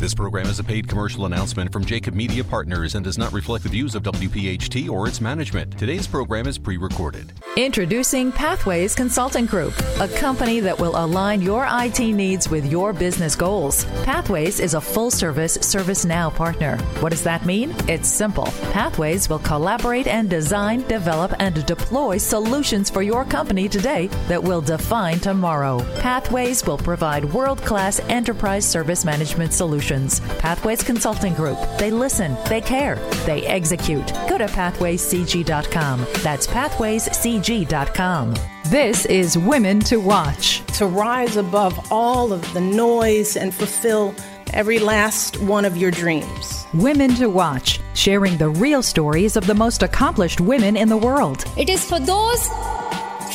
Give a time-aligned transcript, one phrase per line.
[0.00, 3.64] This program is a paid commercial announcement from Jacob Media Partners and does not reflect
[3.64, 5.76] the views of WPHT or its management.
[5.76, 7.32] Today's program is pre recorded.
[7.56, 13.34] Introducing Pathways Consulting Group, a company that will align your IT needs with your business
[13.34, 13.84] goals.
[14.04, 16.78] Pathways is a full service ServiceNow partner.
[17.00, 17.74] What does that mean?
[17.88, 18.46] It's simple.
[18.72, 24.62] Pathways will collaborate and design, develop, and deploy solutions for your company today that will
[24.62, 25.84] define tomorrow.
[26.00, 30.20] Pathways will provide world class enterprise service management solutions solutions.
[30.38, 31.58] Pathways Consulting Group.
[31.78, 34.06] They listen, they care, they execute.
[34.28, 36.06] Go to pathwayscg.com.
[36.22, 38.34] That's pathwayscg.com.
[38.66, 40.62] This is Women to Watch.
[40.78, 44.14] To rise above all of the noise and fulfill
[44.52, 46.66] every last one of your dreams.
[46.74, 51.44] Women to Watch, sharing the real stories of the most accomplished women in the world.
[51.56, 52.48] It is for those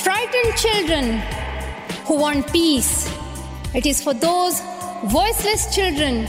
[0.04, 1.22] frightened children
[2.06, 3.12] who want peace.
[3.74, 4.62] It is for those
[5.06, 6.28] voiceless children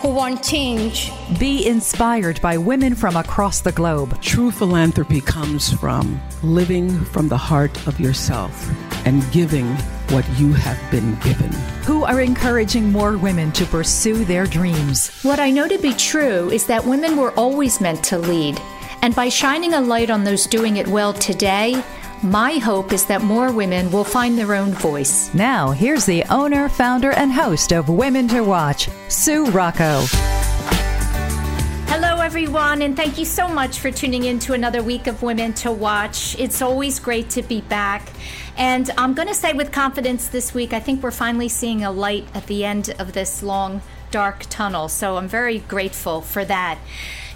[0.00, 1.12] who want change.
[1.38, 4.20] Be inspired by women from across the globe.
[4.22, 8.70] True philanthropy comes from living from the heart of yourself
[9.06, 9.66] and giving
[10.08, 11.52] what you have been given.
[11.84, 15.22] Who are encouraging more women to pursue their dreams.
[15.22, 18.60] What I know to be true is that women were always meant to lead.
[19.02, 21.82] And by shining a light on those doing it well today,
[22.22, 25.32] my hope is that more women will find their own voice.
[25.32, 30.02] Now, here's the owner, founder, and host of Women to Watch, Sue Rocco.
[31.86, 35.54] Hello, everyone, and thank you so much for tuning in to another week of Women
[35.54, 36.38] to Watch.
[36.38, 38.12] It's always great to be back.
[38.58, 41.90] And I'm going to say with confidence this week, I think we're finally seeing a
[41.90, 43.80] light at the end of this long,
[44.10, 44.88] dark tunnel.
[44.88, 46.78] So I'm very grateful for that.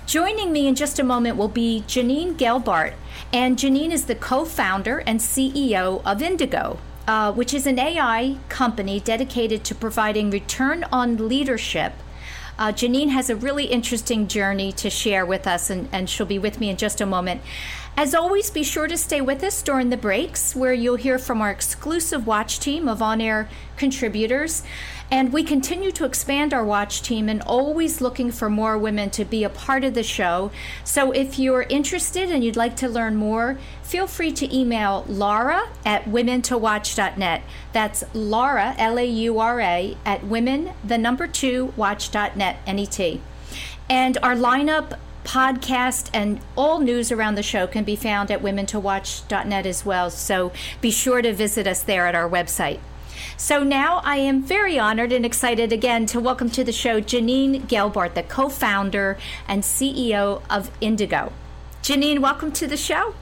[0.06, 2.92] Joining me in just a moment will be Janine Gelbart.
[3.32, 8.38] And Janine is the co founder and CEO of Indigo, uh, which is an AI
[8.48, 11.92] company dedicated to providing return on leadership.
[12.56, 16.38] Uh, Janine has a really interesting journey to share with us, and, and she'll be
[16.38, 17.40] with me in just a moment.
[17.96, 21.40] As always, be sure to stay with us during the breaks, where you'll hear from
[21.40, 24.64] our exclusive watch team of on air contributors.
[25.12, 29.24] And we continue to expand our watch team and always looking for more women to
[29.24, 30.50] be a part of the show.
[30.82, 35.68] So if you're interested and you'd like to learn more, feel free to email Laura
[35.84, 37.42] at womentowatch.net.
[37.72, 42.86] That's Laura, L A U R A, at women, the number two, watch.net, N E
[42.86, 43.20] T.
[43.88, 49.66] And our lineup podcast and all news around the show can be found at womentowatch.net
[49.66, 50.10] as well.
[50.10, 52.80] So be sure to visit us there at our website.
[53.36, 57.62] So now I am very honored and excited again to welcome to the show Janine
[57.62, 59.18] Gelbart, the co founder
[59.48, 61.32] and CEO of Indigo.
[61.82, 63.14] Janine, welcome to the show.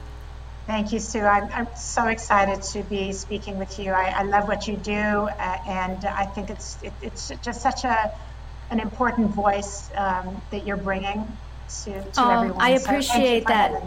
[0.67, 1.19] Thank you, Sue.
[1.19, 3.91] I'm, I'm so excited to be speaking with you.
[3.91, 7.83] I, I love what you do, uh, and I think it's it, it's just such
[7.83, 8.13] a
[8.69, 11.27] an important voice um, that you're bringing
[11.83, 12.61] to, to oh, everyone.
[12.61, 13.83] I appreciate so that.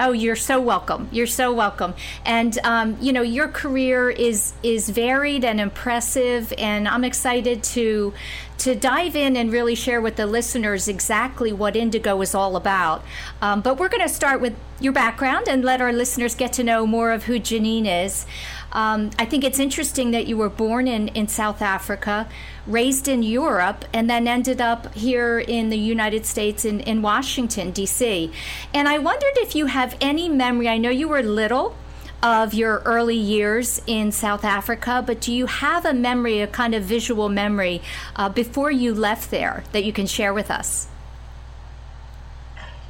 [0.00, 1.08] Oh, you're so welcome.
[1.10, 1.94] You're so welcome.
[2.24, 8.14] And um, you know, your career is is varied and impressive, and I'm excited to
[8.58, 13.04] to dive in and really share with the listeners exactly what Indigo is all about.
[13.40, 16.64] Um, but we're going to start with your background and let our listeners get to
[16.64, 18.26] know more of who Janine is.
[18.72, 22.28] Um, I think it's interesting that you were born in, in South Africa,
[22.66, 27.70] raised in Europe, and then ended up here in the United States in, in Washington,
[27.70, 28.30] D.C.
[28.74, 30.68] And I wondered if you have any memory.
[30.68, 31.76] I know you were little
[32.22, 36.74] of your early years in South Africa, but do you have a memory, a kind
[36.74, 37.80] of visual memory,
[38.16, 40.88] uh, before you left there that you can share with us?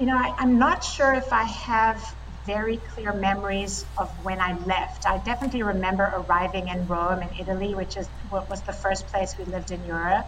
[0.01, 2.15] You know, I, I'm not sure if I have
[2.47, 5.07] very clear memories of when I left.
[5.07, 9.37] I definitely remember arriving in Rome in Italy, which is what was the first place
[9.37, 10.27] we lived in Europe.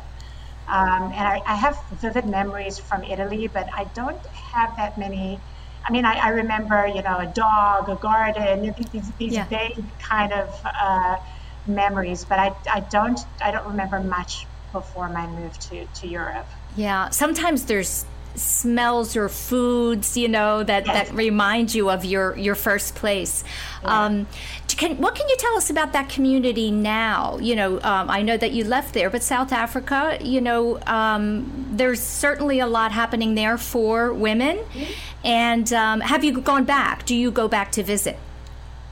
[0.68, 5.40] Um, and I, I, have vivid memories from Italy, but I don't have that many.
[5.84, 9.46] I mean, I, I remember, you know, a dog, a garden, these, these yeah.
[9.46, 11.16] big kind of uh,
[11.66, 16.46] memories, but I, I don't I don't remember much before my move to, to Europe.
[16.76, 18.04] Yeah, sometimes there's
[18.36, 21.08] smells or foods, you know, that, yes.
[21.08, 23.42] that remind you of your, your first place.
[23.82, 24.04] Yeah.
[24.04, 24.26] Um,
[24.76, 27.38] can, what can you tell us about that community now?
[27.38, 31.68] You know, um, I know that you left there, but South Africa, you know, um,
[31.72, 34.58] there's certainly a lot happening there for women.
[34.58, 34.92] Mm-hmm.
[35.24, 37.04] And um, have you gone back?
[37.06, 38.18] Do you go back to visit?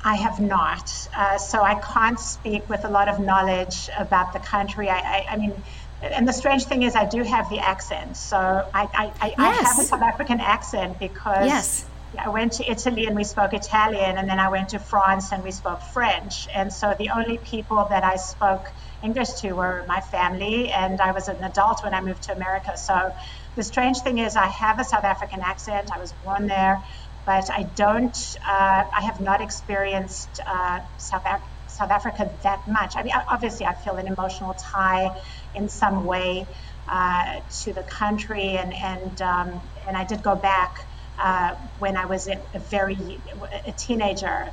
[0.05, 1.09] I have not.
[1.15, 4.89] Uh, so I can't speak with a lot of knowledge about the country.
[4.89, 5.53] I, I, I mean,
[6.01, 8.17] and the strange thing is, I do have the accent.
[8.17, 9.39] So I, I, I, yes.
[9.39, 11.85] I have a South African accent because yes.
[12.19, 15.43] I went to Italy and we spoke Italian, and then I went to France and
[15.43, 16.49] we spoke French.
[16.55, 18.67] And so the only people that I spoke
[19.03, 22.73] English to were my family, and I was an adult when I moved to America.
[22.77, 23.11] So
[23.57, 25.91] the strange thing is, I have a South African accent.
[25.95, 26.79] I was born there,
[27.27, 28.17] but I don't,
[28.49, 32.95] uh, I have not experienced uh, South, Af- South Africa that much.
[32.97, 35.11] I mean, obviously, I feel an emotional tie
[35.55, 36.47] in some way
[36.91, 40.71] uh, to the country, and and um, and I did go back
[41.19, 43.23] uh, when I was a, a very
[43.67, 44.53] a teenager.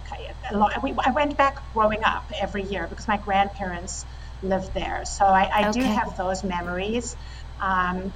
[0.52, 4.06] A lot, we, I went back growing up every year because my grandparents
[4.42, 5.80] lived there, so I, I okay.
[5.80, 7.16] do have those memories.
[7.60, 8.14] Um,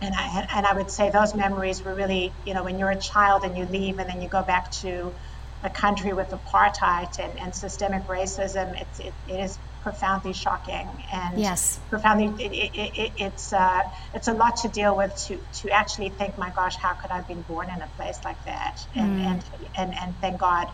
[0.00, 3.00] and I and I would say those memories were really, you know, when you're a
[3.00, 5.14] child and you leave and then you go back to
[5.62, 11.38] a country with apartheid and, and systemic racism, it's, it, it is profoundly shocking and
[11.38, 11.78] yes.
[11.90, 13.82] profoundly it, it, it, it's uh,
[14.14, 17.16] it's a lot to deal with to to actually think my gosh how could I
[17.16, 19.24] have been born in a place like that and mm.
[19.26, 19.44] and,
[19.76, 20.68] and and thank God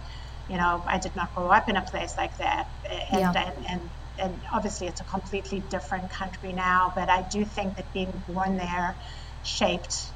[0.49, 3.33] you know I did not grow up in a place like that and yeah.
[3.37, 3.91] and, and
[4.21, 8.59] and obviously it's a completely different country now but I do think that being born
[8.59, 8.95] there
[9.43, 10.07] shaped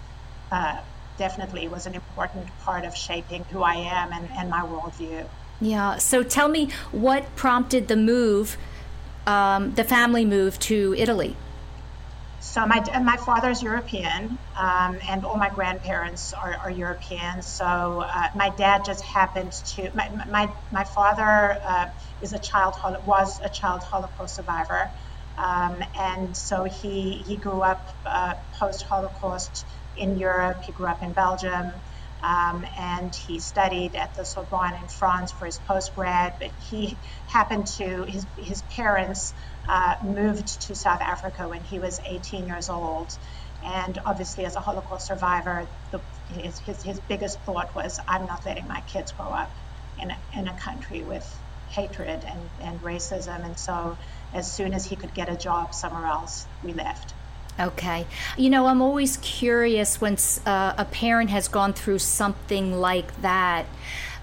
[0.53, 0.79] uh,
[1.19, 5.27] definitely was an important part of shaping who I am and, and my worldview.
[5.61, 5.99] Yeah.
[5.99, 8.57] So tell me what prompted the move
[9.27, 11.37] um, the family moved to Italy?
[12.41, 17.43] So my my father's European, um, and all my grandparents are, are European.
[17.43, 21.89] So uh, my dad just happened to my my, my father uh,
[22.21, 22.77] is a child
[23.07, 24.91] was a child Holocaust survivor,
[25.39, 29.65] um, and so he he grew up uh, post Holocaust
[29.97, 30.63] in Europe.
[30.63, 31.73] He grew up in Belgium.
[32.25, 36.33] Um, and he studied at the Sorbonne in France for his postgrad.
[36.41, 39.35] But he happened to his his parents
[39.69, 43.13] uh, moved to South Africa when he was 18 years old,
[43.63, 48.47] and obviously as a Holocaust survivor, the, his, his his biggest thought was, I'm not
[48.47, 49.53] letting my kids grow up
[49.99, 51.27] in a, in a country with
[51.67, 53.45] hatred and, and racism.
[53.45, 53.99] And so
[54.33, 57.15] as soon as he could get a job somewhere else, we left.
[57.59, 58.07] Okay.
[58.37, 63.67] You know, I'm always curious when uh, a parent has gone through something like that.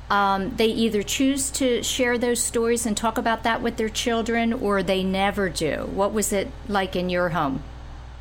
[0.10, 4.52] Um, they either choose to share those stories and talk about that with their children
[4.52, 5.90] or they never do.
[5.94, 7.64] What was it like in your home?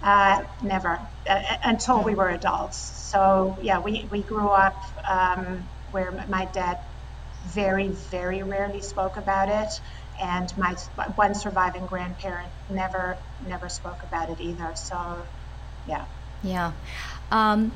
[0.01, 2.77] Uh, never, uh, until we were adults.
[2.79, 4.77] So, yeah, we, we grew up
[5.09, 6.79] um, where my dad
[7.49, 9.81] very, very rarely spoke about it
[10.21, 10.75] and my
[11.15, 14.73] one surviving grandparent never never spoke about it either.
[14.77, 15.23] So,
[15.89, 16.05] yeah.
[16.43, 16.73] Yeah.
[17.31, 17.73] Um,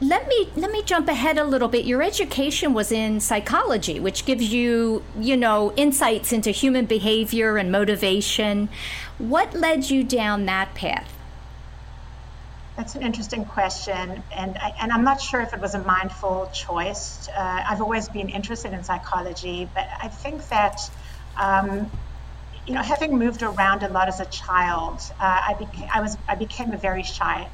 [0.00, 1.84] let me let me jump ahead a little bit.
[1.84, 7.70] Your education was in psychology, which gives you, you know, insights into human behavior and
[7.70, 8.68] motivation.
[9.18, 11.16] What led you down that path?
[12.76, 16.50] That's an interesting question, and I, and I'm not sure if it was a mindful
[16.54, 17.28] choice.
[17.28, 20.80] Uh, I've always been interested in psychology, but I think that
[21.40, 21.92] um,
[22.66, 26.16] you know, having moved around a lot as a child, uh, I, became, I, was,
[26.28, 27.48] I became a very shy,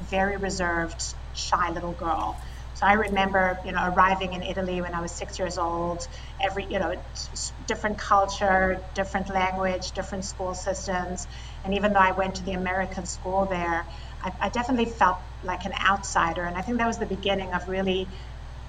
[0.00, 2.38] very reserved, shy little girl.
[2.74, 6.02] So I remember, you know, arriving in Italy when I was six years old.
[6.42, 6.94] Every, you know,
[7.66, 11.26] different culture, different language, different school systems,
[11.64, 13.86] and even though I went to the American school there,
[14.22, 16.44] I, I definitely felt like an outsider.
[16.44, 18.08] And I think that was the beginning of really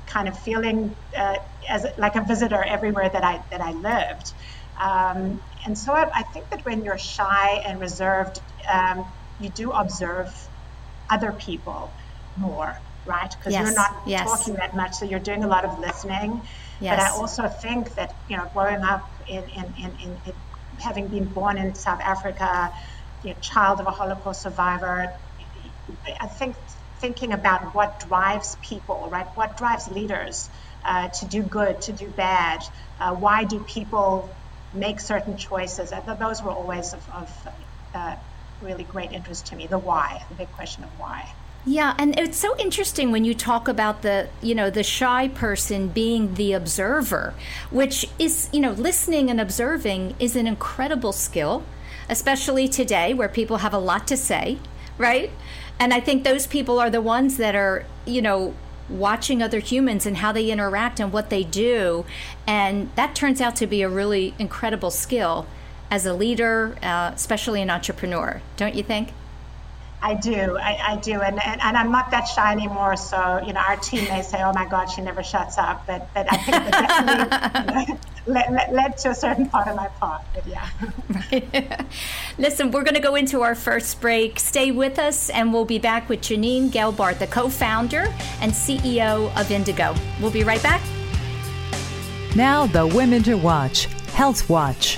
[0.07, 1.35] kind of feeling uh,
[1.69, 4.33] as like a visitor everywhere that I that I lived.
[4.79, 9.05] Um, and so I, I, think that when you're shy and reserved, um,
[9.39, 10.33] you do observe
[11.09, 11.91] other people
[12.37, 13.29] more, right?
[13.29, 13.65] Because yes.
[13.65, 14.29] you're not yes.
[14.29, 16.41] talking that much, so you're doing a lot of listening.
[16.81, 16.97] Yes.
[16.97, 20.33] But I also think that, you know, growing up in, in, in, in, in
[20.79, 22.73] having been born in South Africa,
[23.23, 25.13] you know, child of a Holocaust survivor,
[26.19, 26.55] I think
[26.99, 29.27] thinking about what drives people, right?
[29.35, 30.49] What drives leaders
[30.85, 32.63] uh, to do good, to do bad?
[32.99, 34.29] Uh, why do people
[34.73, 35.93] make certain choices.
[36.19, 37.47] Those were always of, of
[37.93, 38.15] uh,
[38.61, 39.67] really great interest to me.
[39.67, 41.31] The why, the big question of why.
[41.65, 45.87] Yeah, and it's so interesting when you talk about the, you know, the shy person
[45.87, 47.33] being the observer,
[47.71, 51.63] which is, you know, listening and observing is an incredible skill,
[52.09, 54.57] especially today where people have a lot to say,
[54.97, 55.31] right?
[55.79, 58.53] And I think those people are the ones that are, you know,
[58.93, 62.05] watching other humans and how they interact and what they do.
[62.47, 65.45] And that turns out to be a really incredible skill
[65.91, 69.09] as a leader, uh, especially an entrepreneur, don't you think?
[70.03, 72.97] I do, I, I do, and, and, and I'm not that shy anymore.
[72.97, 76.13] So you know, our team may say, "Oh my God, she never shuts up," but
[76.13, 80.21] but I think that definitely led, led, to a certain part of my part.
[80.35, 80.67] But yeah.
[81.09, 81.85] Right.
[82.37, 84.41] Listen, we're going to go into our first break.
[84.41, 89.51] Stay with us, and we'll be back with Janine Gelbart, the co-founder and CEO of
[89.51, 89.95] Indigo.
[90.21, 90.81] We'll be right back.
[92.35, 94.97] Now, the Women to Watch, Health Watch.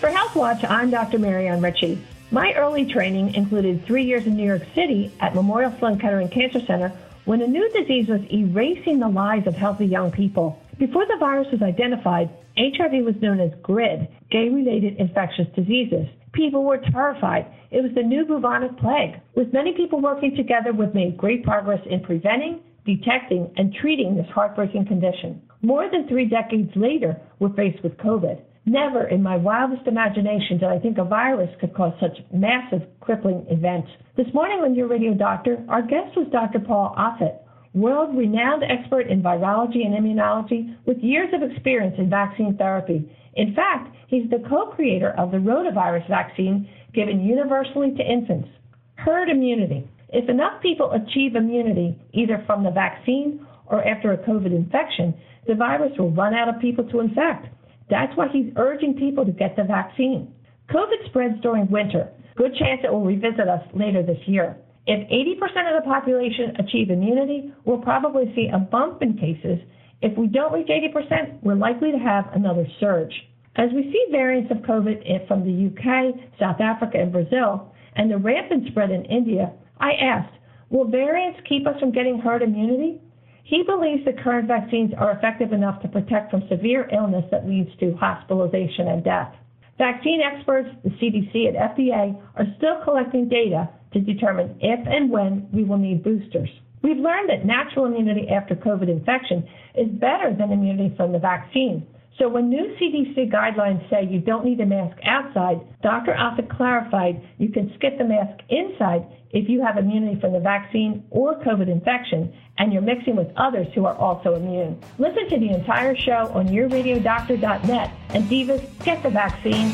[0.00, 1.18] For Health Watch, I'm Dr.
[1.18, 2.02] Marianne Ritchie.
[2.34, 6.58] My early training included three years in New York City at Memorial Sloan Kettering Cancer
[6.66, 6.88] Center
[7.26, 10.60] when a new disease was erasing the lives of healthy young people.
[10.76, 16.08] Before the virus was identified, HIV was known as GRID, gay related infectious diseases.
[16.32, 17.46] People were terrified.
[17.70, 19.20] It was the new bubonic plague.
[19.36, 24.28] With many people working together, we've made great progress in preventing, detecting, and treating this
[24.34, 25.40] heartbreaking condition.
[25.62, 28.40] More than three decades later, we're faced with COVID.
[28.66, 33.44] Never in my wildest imagination did I think a virus could cause such massive, crippling
[33.50, 33.88] events.
[34.16, 36.60] This morning on Your Radio Doctor, our guest was Dr.
[36.60, 37.40] Paul Offit,
[37.74, 43.06] world renowned expert in virology and immunology with years of experience in vaccine therapy.
[43.34, 48.48] In fact, he's the co creator of the rotavirus vaccine given universally to infants.
[48.94, 49.86] Herd immunity.
[50.08, 55.12] If enough people achieve immunity, either from the vaccine or after a COVID infection,
[55.46, 57.48] the virus will run out of people to infect.
[57.90, 60.32] That's why he's urging people to get the vaccine.
[60.70, 62.10] COVID spreads during winter.
[62.36, 64.56] Good chance it will revisit us later this year.
[64.86, 69.58] If 80% of the population achieve immunity, we'll probably see a bump in cases.
[70.02, 73.12] If we don't reach 80%, we're likely to have another surge.
[73.56, 78.18] As we see variants of COVID from the UK, South Africa, and Brazil, and the
[78.18, 80.34] rampant spread in India, I asked,
[80.70, 83.00] will variants keep us from getting herd immunity?
[83.44, 87.70] He believes the current vaccines are effective enough to protect from severe illness that leads
[87.78, 89.34] to hospitalization and death.
[89.76, 95.46] Vaccine experts, the CDC, and FDA are still collecting data to determine if and when
[95.52, 96.48] we will need boosters.
[96.82, 101.86] We've learned that natural immunity after COVID infection is better than immunity from the vaccine.
[102.18, 106.12] So when new CDC guidelines say you don't need a mask outside, Dr.
[106.12, 111.04] Offit clarified you can skip the mask inside if you have immunity from the vaccine
[111.10, 114.80] or COVID infection and you're mixing with others who are also immune.
[114.98, 119.72] Listen to the entire show on yourradiodoctor.net and Divas, get the vaccine.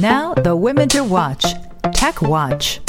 [0.00, 1.44] Now, the women to watch.
[1.92, 2.80] Tech Watch.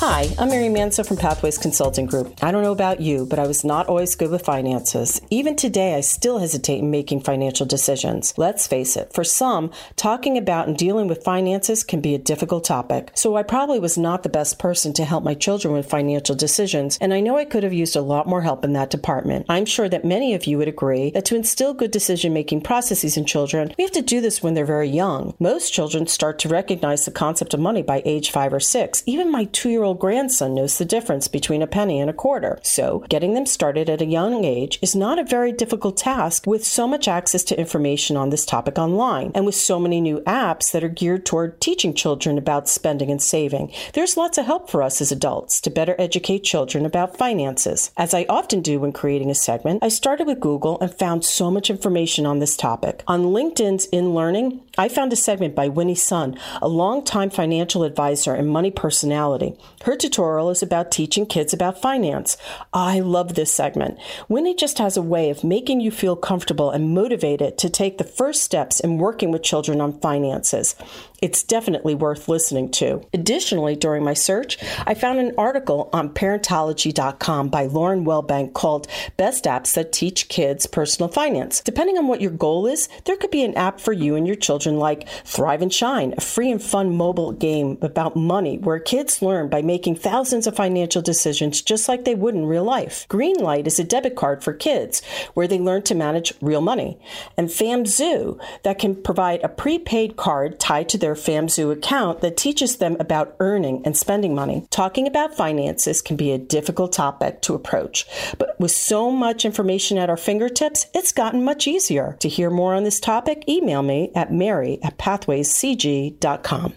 [0.00, 2.34] Hi, I'm Mary Manso from Pathways Consulting Group.
[2.42, 5.22] I don't know about you, but I was not always good with finances.
[5.30, 8.34] Even today, I still hesitate in making financial decisions.
[8.36, 12.64] Let's face it, for some, talking about and dealing with finances can be a difficult
[12.64, 13.10] topic.
[13.14, 16.98] So I probably was not the best person to help my children with financial decisions,
[17.00, 19.46] and I know I could have used a lot more help in that department.
[19.48, 23.16] I'm sure that many of you would agree that to instill good decision making processes
[23.16, 25.34] in children, we have to do this when they're very young.
[25.38, 29.02] Most children start to recognize the concept of money by age five or six.
[29.06, 32.58] Even my two year old grandson knows the difference between a penny and a quarter.
[32.62, 36.64] So, getting them started at a young age is not a very difficult task with
[36.64, 40.72] so much access to information on this topic online and with so many new apps
[40.72, 43.72] that are geared toward teaching children about spending and saving.
[43.94, 47.90] There's lots of help for us as adults to better educate children about finances.
[47.96, 51.50] As I often do when creating a segment, I started with Google and found so
[51.50, 53.02] much information on this topic.
[53.06, 58.34] On LinkedIn's In Learning, I found a segment by Winnie Sun, a longtime financial advisor
[58.34, 59.54] and money personality.
[59.84, 62.36] Her tutorial is about teaching kids about finance.
[62.72, 63.98] I love this segment.
[64.28, 68.04] Winnie just has a way of making you feel comfortable and motivated to take the
[68.04, 70.74] first steps in working with children on finances.
[71.22, 73.02] It's definitely worth listening to.
[73.14, 79.44] Additionally, during my search, I found an article on parentology.com by Lauren Wellbank called Best
[79.44, 81.60] Apps That Teach Kids Personal Finance.
[81.60, 84.36] Depending on what your goal is, there could be an app for you and your
[84.36, 89.22] children like Thrive and Shine, a free and fun mobile game about money where kids
[89.22, 93.06] learn by making thousands of financial decisions just like they would in real life.
[93.08, 96.98] Greenlight is a debit card for kids where they learn to manage real money.
[97.36, 102.36] And FamZoo that can provide a prepaid card tied to their Their famzoo account that
[102.36, 104.66] teaches them about earning and spending money.
[104.70, 108.08] Talking about finances can be a difficult topic to approach,
[108.38, 112.16] but with so much information at our fingertips, it's gotten much easier.
[112.18, 116.74] To hear more on this topic, email me at mary at pathwayscg.com.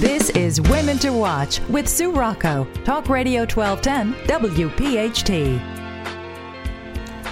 [0.00, 5.79] This is Women to Watch with Sue Rocco, Talk Radio 1210, WPHT.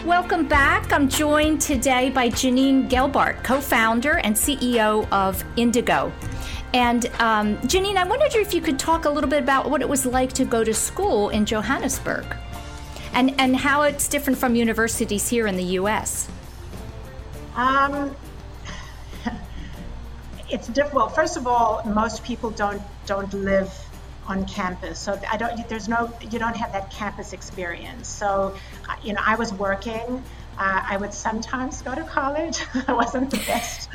[0.09, 0.91] Welcome back.
[0.91, 6.11] I'm joined today by Janine Gelbart, co founder and CEO of Indigo.
[6.73, 9.89] And um, Janine, I wondered if you could talk a little bit about what it
[9.89, 12.25] was like to go to school in Johannesburg
[13.13, 16.27] and, and how it's different from universities here in the U.S.
[17.55, 18.17] Um,
[20.49, 21.15] it's difficult.
[21.15, 23.71] First of all, most people don't don't live
[24.29, 25.69] on campus, so I don't.
[25.69, 26.13] There's no.
[26.31, 28.09] You don't have that campus experience.
[28.09, 28.55] So,
[28.89, 30.23] uh, you know, I was working.
[30.59, 32.65] Uh, I would sometimes go to college.
[32.89, 33.89] I wasn't the best.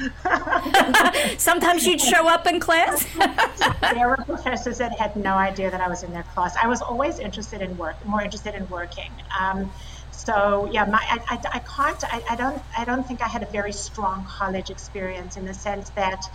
[1.41, 3.05] sometimes you'd show up in class.
[3.81, 6.55] there were professors that had no idea that I was in their class.
[6.55, 9.11] I was always interested in work, more interested in working.
[9.37, 9.69] Um,
[10.11, 12.03] so yeah, my, I, I, I can't.
[12.05, 12.61] I, I don't.
[12.77, 16.25] I don't think I had a very strong college experience in the sense that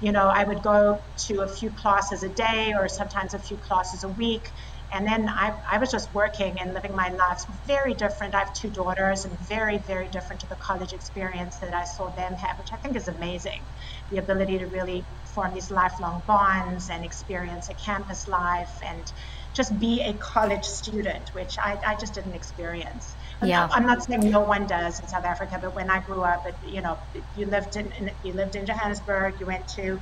[0.00, 3.58] you know, I would go to a few classes a day or sometimes a few
[3.58, 4.50] classes a week.
[4.92, 7.38] And then I, I was just working and living my life.
[7.66, 8.34] very different.
[8.34, 12.10] I have two daughters and very, very different to the college experience that I saw
[12.16, 13.66] them have, which I think is amazing.
[14.10, 19.06] The ability to really form these lifelong bonds and experience a campus life and
[19.52, 23.14] just be a college student, which I, I just didn't experience.
[23.42, 23.68] Yeah.
[23.70, 26.54] I'm not saying no one does in South Africa, but when I grew up, it,
[26.68, 26.98] you know,
[27.36, 29.98] you lived in, in you lived in Johannesburg, you went to,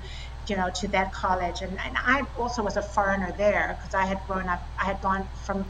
[0.49, 4.07] you know, to that college, and, and I also was a foreigner there because I
[4.07, 5.65] had grown up, I had gone from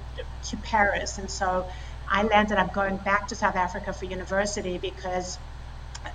[0.44, 1.68] to Paris, and so
[2.08, 5.38] I landed up going back to South Africa for university because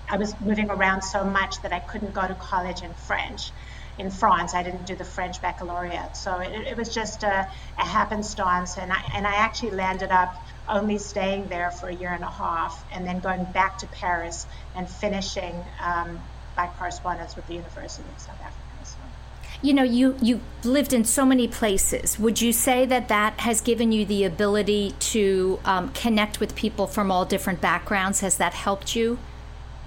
[0.10, 3.52] I was moving around so much that I couldn't go to college in French
[3.98, 4.54] in France.
[4.54, 7.48] I didn't do the French baccalaureate, so it, it was just a,
[7.78, 10.36] a, happenstance, and I and I actually landed up
[10.68, 14.46] only staying there for a year and a half and then going back to Paris
[14.76, 16.20] and finishing um,
[16.56, 18.60] by correspondence with the University of South Africa.
[18.84, 18.98] So.
[19.62, 22.18] You know, you, you lived in so many places.
[22.20, 26.88] Would you say that that has given you the ability to um, connect with people
[26.88, 28.22] from all different backgrounds?
[28.22, 29.20] Has that helped you?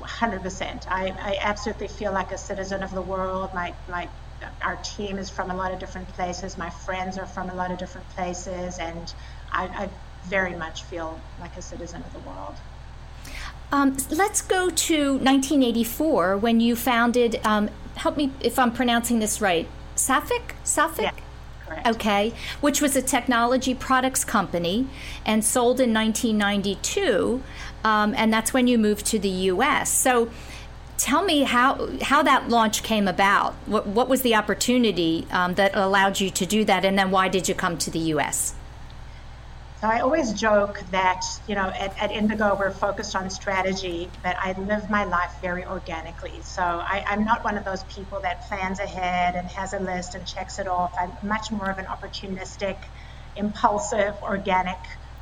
[0.07, 0.87] 100%.
[0.89, 3.51] I, I absolutely feel like a citizen of the world.
[3.55, 4.09] My, my
[4.63, 6.59] our team is from a lot of different places.
[6.59, 9.15] My friends are from a lot of different places, and
[9.51, 9.89] I, I
[10.25, 12.55] very much feel like a citizen of the world.
[13.73, 19.41] Um, let's go to 1984 when you founded, um, help me if I'm pronouncing this
[19.41, 20.53] right, Safik?
[20.65, 21.03] Safik?
[21.03, 21.11] Yeah.
[21.67, 21.87] Correct.
[21.87, 24.87] Okay, which was a technology products company
[25.25, 27.43] and sold in 1992,
[27.85, 29.91] um, and that's when you moved to the U.S.
[29.91, 30.31] So,
[30.97, 33.55] tell me how how that launch came about.
[33.67, 37.29] What, what was the opportunity um, that allowed you to do that, and then why
[37.29, 38.55] did you come to the U.S.?
[39.79, 44.35] So I always joke that, you know, at, at Indigo, we're focused on strategy, but
[44.41, 46.41] I live my life very organically.
[46.41, 50.15] So I, I'm not one of those people that plans ahead and has a list
[50.15, 50.93] and checks it off.
[50.99, 52.77] I'm much more of an opportunistic,
[53.35, 54.79] impulsive, organic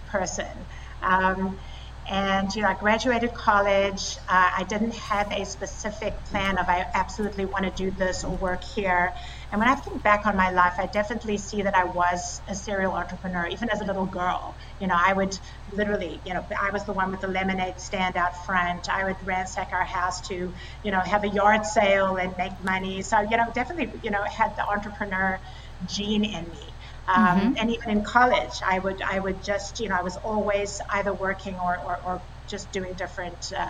[0.06, 0.66] person.
[1.02, 1.58] Um,
[2.06, 4.16] and you know, I graduated college.
[4.28, 8.36] Uh, I didn't have a specific plan of I absolutely want to do this or
[8.36, 9.10] work here.
[9.54, 12.56] And when I think back on my life, I definitely see that I was a
[12.56, 14.52] serial entrepreneur, even as a little girl.
[14.80, 15.38] You know, I would
[15.72, 18.90] literally, you know, I was the one with the lemonade stand out front.
[18.92, 23.02] I would ransack our house to, you know, have a yard sale and make money.
[23.02, 25.38] So, you know, definitely, you know, had the entrepreneur
[25.86, 26.66] gene in me.
[27.06, 27.52] Um, mm-hmm.
[27.56, 31.12] And even in college, I would I would just you know I was always either
[31.12, 33.68] working or, or, or just doing different uh,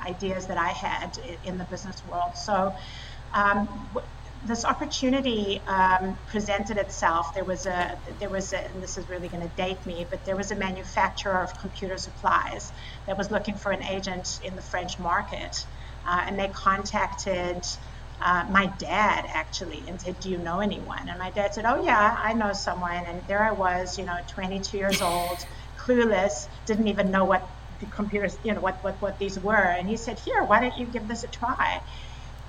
[0.00, 2.34] ideas that I had in the business world.
[2.34, 2.74] So
[3.34, 3.68] um,
[4.48, 7.34] this opportunity um, presented itself.
[7.34, 10.24] There was a there was a, and this is really going to date me, but
[10.24, 12.72] there was a manufacturer of computer supplies
[13.06, 15.66] that was looking for an agent in the French market,
[16.06, 17.64] uh, and they contacted
[18.20, 21.08] uh, my dad actually and said, Do you know anyone?
[21.08, 23.04] And my dad said, Oh, yeah, I know someone.
[23.06, 25.38] And there I was, you know, 22 years old,
[25.78, 27.48] clueless, didn't even know what
[27.80, 29.54] the computers, you know, what, what, what these were.
[29.54, 31.80] And he said, Here, why don't you give this a try?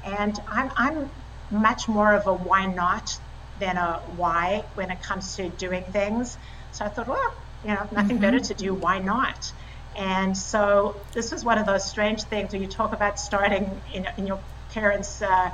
[0.04, 1.12] And I'm, I'm
[1.52, 3.18] much more of a why not
[3.60, 6.38] than a why when it comes to doing things.
[6.72, 7.34] So I thought, well,
[7.64, 8.22] you know, nothing mm-hmm.
[8.22, 8.74] better to do.
[8.74, 9.52] Why not?
[9.96, 14.08] And so this was one of those strange things when you talk about starting in,
[14.18, 14.40] in your
[14.72, 15.52] parents' uh,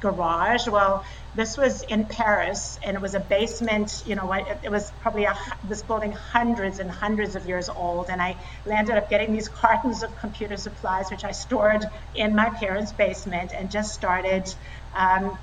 [0.00, 0.66] garage.
[0.68, 4.02] Well, this was in Paris, and it was a basement.
[4.06, 8.10] You know, it, it was probably a, this building hundreds and hundreds of years old.
[8.10, 12.50] And I landed up getting these cartons of computer supplies, which I stored in my
[12.50, 14.52] parents' basement, and just started.
[14.94, 15.38] Um,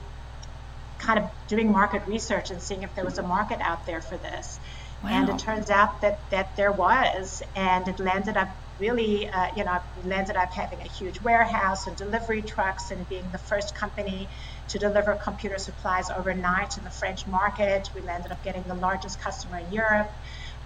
[1.00, 4.18] kind of doing market research and seeing if there was a market out there for
[4.18, 4.60] this.
[5.02, 5.10] Wow.
[5.12, 9.64] And it turns out that, that there was, and it landed up really, uh, you
[9.64, 13.76] know, we ended up having a huge warehouse and delivery trucks and being the first
[13.76, 14.28] company
[14.70, 17.90] to deliver computer supplies overnight in the French market.
[17.94, 20.12] We ended up getting the largest customer in Europe,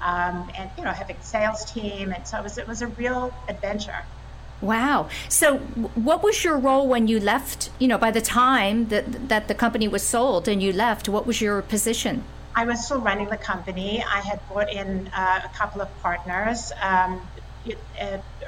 [0.01, 2.87] um, and you know, having a sales team, and so it was it was a
[2.87, 4.03] real adventure.
[4.61, 5.09] Wow.
[5.27, 7.69] So, what was your role when you left?
[7.79, 11.25] You know, by the time that that the company was sold and you left, what
[11.25, 12.23] was your position?
[12.55, 14.03] I was still running the company.
[14.03, 17.19] I had brought in uh, a couple of partners um,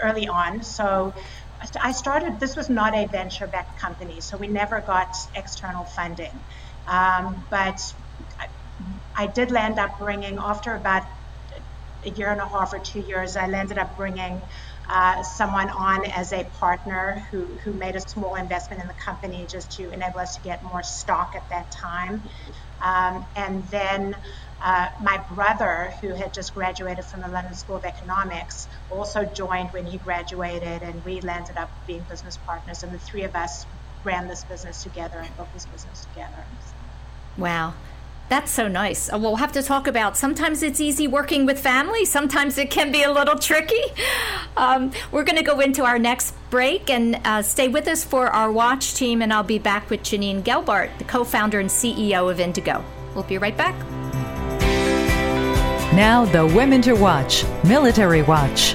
[0.02, 0.64] early on.
[0.64, 1.14] So,
[1.82, 2.40] I started.
[2.40, 6.44] This was not a venture-backed company, so we never got external funding.
[6.88, 7.80] Um, but
[8.40, 8.48] I,
[9.16, 11.04] I did land up bringing after about
[12.06, 13.36] a year and a half or two years.
[13.36, 14.42] I landed up bringing
[14.90, 19.48] uh, someone on as a partner who, who made a small investment in the company
[19.50, 22.24] just to enable us to get more stock at that time.
[22.84, 24.16] Um, and then
[24.62, 29.70] uh, my brother, who had just graduated from the London School of Economics, also joined
[29.70, 32.84] when he graduated, and we landed up being business partners.
[32.84, 33.66] And the three of us
[34.04, 36.44] ran this business together and built this business together.
[37.38, 37.74] Wow.
[38.28, 39.12] That's so nice.
[39.14, 42.92] Uh, we'll have to talk about sometimes it's easy working with family, sometimes it can
[42.92, 43.84] be a little tricky.
[44.58, 48.28] Um, we're going to go into our next break and uh, stay with us for
[48.28, 52.32] our watch team, and I'll be back with Janine Gelbart, the co founder and CEO
[52.32, 52.84] of Indigo.
[53.14, 53.76] We'll be right back.
[55.96, 58.74] Now, the Women to Watch Military Watch.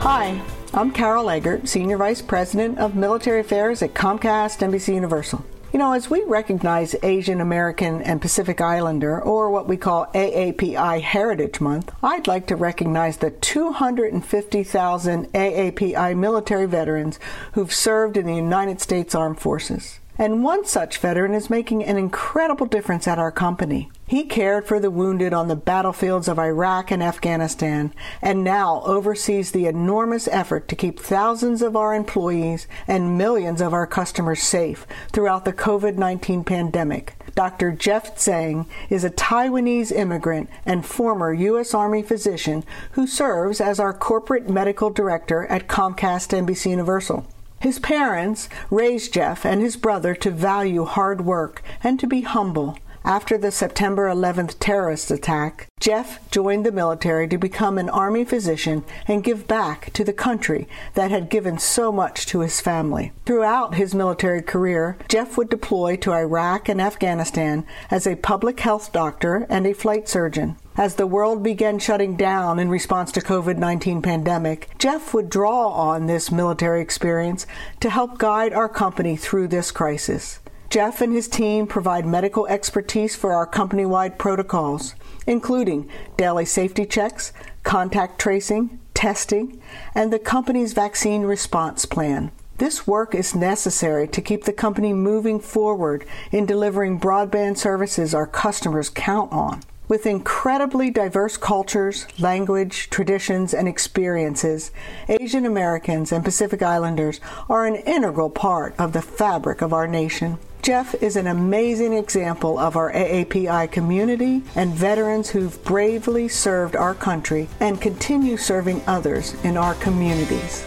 [0.00, 0.42] Hi,
[0.74, 5.44] I'm Carol Eggert, Senior Vice President of Military Affairs at Comcast NBC Universal.
[5.72, 11.02] You know, as we recognize Asian American and Pacific Islander, or what we call AAPI
[11.02, 17.20] Heritage Month, I'd like to recognize the 250,000 AAPI military veterans
[17.52, 20.00] who've served in the United States Armed Forces.
[20.18, 23.88] And one such veteran is making an incredible difference at our company.
[24.08, 27.92] He cared for the wounded on the battlefields of Iraq and Afghanistan,
[28.22, 33.74] and now oversees the enormous effort to keep thousands of our employees and millions of
[33.74, 37.14] our customers safe throughout the COVID 19 pandemic.
[37.34, 37.72] Dr.
[37.72, 41.74] Jeff Zhang is a Taiwanese immigrant and former U.S.
[41.74, 47.26] Army physician who serves as our corporate medical director at Comcast NBC Universal.
[47.60, 52.78] His parents raised Jeff and his brother to value hard work and to be humble.
[53.06, 58.84] After the September 11th terrorist attack, Jeff joined the military to become an Army physician
[59.06, 63.12] and give back to the country that had given so much to his family.
[63.24, 68.92] Throughout his military career, Jeff would deploy to Iraq and Afghanistan as a public health
[68.92, 70.56] doctor and a flight surgeon.
[70.76, 76.06] As the world began shutting down in response to COVID-19 pandemic, Jeff would draw on
[76.06, 77.46] this military experience
[77.78, 80.40] to help guide our company through this crisis.
[80.68, 84.94] Jeff and his team provide medical expertise for our company wide protocols,
[85.26, 89.60] including daily safety checks, contact tracing, testing,
[89.94, 92.32] and the company's vaccine response plan.
[92.58, 98.26] This work is necessary to keep the company moving forward in delivering broadband services our
[98.26, 99.62] customers count on.
[99.88, 104.72] With incredibly diverse cultures, language, traditions, and experiences,
[105.08, 110.38] Asian Americans and Pacific Islanders are an integral part of the fabric of our nation.
[110.66, 116.92] Jeff is an amazing example of our AAPI community and veterans who've bravely served our
[116.92, 120.66] country and continue serving others in our communities.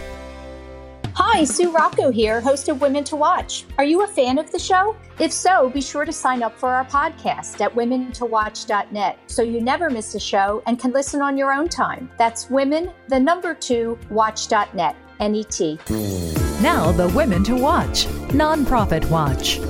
[1.12, 3.66] Hi, Sue Rocco here, host of Women to Watch.
[3.76, 4.96] Are you a fan of the show?
[5.18, 9.90] If so, be sure to sign up for our podcast at womentowatch.net so you never
[9.90, 12.10] miss a show and can listen on your own time.
[12.16, 15.78] That's women, the number two, watch.net, N-E-T.
[16.62, 19.60] Now, the Women to Watch, Nonprofit Watch.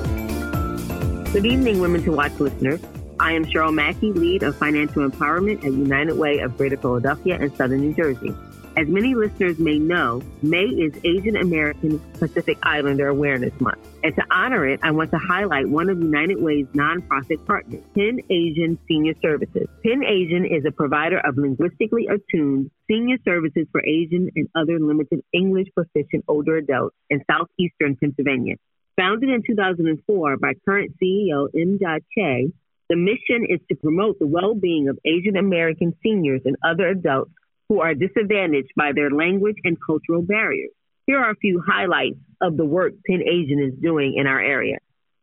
[1.33, 2.81] Good evening, Women to Watch listeners.
[3.21, 7.55] I am Cheryl Mackey, lead of financial empowerment at United Way of Greater Philadelphia and
[7.55, 8.35] Southern New Jersey.
[8.77, 13.79] As many listeners may know, May is Asian American Pacific Islander Awareness Month.
[14.03, 18.19] And to honor it, I want to highlight one of United Way's nonprofit partners, Penn
[18.29, 19.69] Asian Senior Services.
[19.85, 25.23] Penn Asian is a provider of linguistically attuned senior services for Asian and other limited
[25.33, 28.57] English proficient older adults in southeastern Pennsylvania.
[28.97, 31.79] Founded in 2004 by current CEO M.
[31.79, 32.53] Che,
[32.89, 37.31] the mission is to promote the well-being of Asian American seniors and other adults
[37.69, 40.71] who are disadvantaged by their language and cultural barriers.
[41.07, 44.79] Here are a few highlights of the work Penn Asian is doing in our area.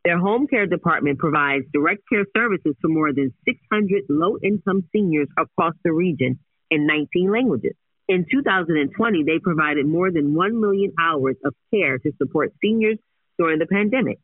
[0.05, 5.27] Their home care department provides direct care services to more than 600 low income seniors
[5.37, 6.39] across the region
[6.71, 7.73] in 19 languages.
[8.07, 12.97] In 2020, they provided more than 1 million hours of care to support seniors
[13.37, 14.19] during the pandemic.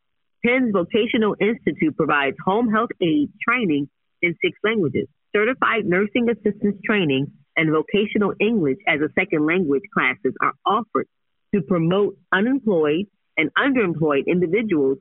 [0.45, 3.89] Penn's Vocational Institute provides home health aid training
[4.21, 10.33] in six languages, certified nursing assistance training, and vocational English as a second language classes
[10.41, 11.07] are offered
[11.53, 13.05] to promote unemployed
[13.37, 14.97] and underemployed individuals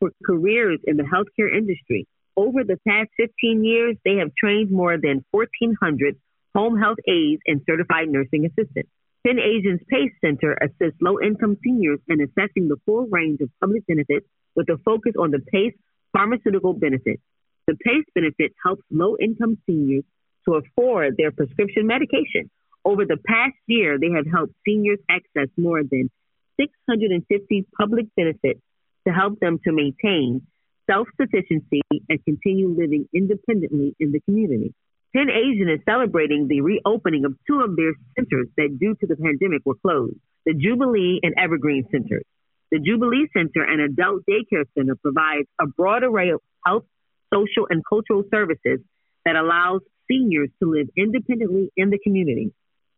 [0.00, 2.06] for careers in the healthcare industry.
[2.36, 6.16] Over the past 15 years, they have trained more than 1,400
[6.54, 8.90] home health aides and certified nursing assistants.
[9.24, 13.86] Penn Asians PACE Center assists low income seniors in assessing the full range of public
[13.86, 15.74] benefits with a focus on the PACE
[16.12, 17.22] pharmaceutical benefits.
[17.68, 20.02] The PACE benefit helps low income seniors
[20.44, 22.50] to afford their prescription medication.
[22.84, 26.10] Over the past year, they have helped seniors access more than
[26.58, 28.60] 650 public benefits
[29.06, 30.44] to help them to maintain
[30.90, 34.74] self sufficiency and continue living independently in the community.
[35.14, 39.16] Penn Asian is celebrating the reopening of two of their centers that, due to the
[39.16, 42.24] pandemic, were closed the Jubilee and Evergreen Centers.
[42.72, 46.84] The Jubilee Center, an adult daycare center, provides a broad array of health,
[47.32, 48.80] social, and cultural services
[49.24, 52.52] that allows seniors to live independently in the community.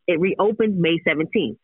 [0.07, 1.59] It reopened May 17th.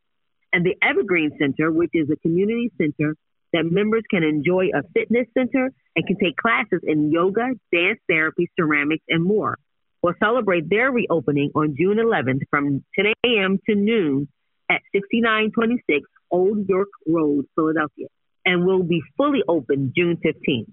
[0.53, 3.15] And the Evergreen Center, which is a community center
[3.53, 8.51] that members can enjoy a fitness center and can take classes in yoga, dance therapy,
[8.59, 9.57] ceramics, and more,
[10.03, 13.59] will celebrate their reopening on June 11th from 10 a.m.
[13.69, 14.29] to noon
[14.71, 18.07] at 6926 Old York Road, Philadelphia,
[18.45, 20.73] and will be fully open June 15th.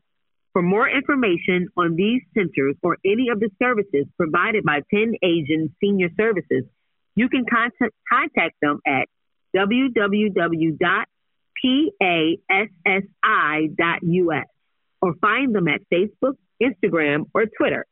[0.53, 5.75] For more information on these centers or any of the services provided by Penn Asian
[5.79, 6.63] Senior Services,
[7.15, 9.07] you can contact, contact them at
[9.55, 10.77] www.passi.us
[15.01, 17.85] or find them at Facebook, Instagram, or Twitter.